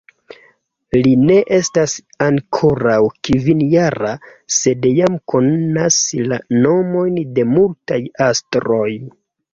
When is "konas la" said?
5.35-6.41